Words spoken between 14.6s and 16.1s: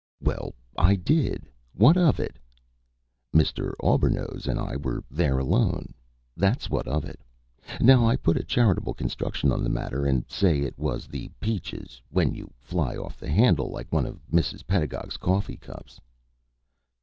Pedagog's coffee cups."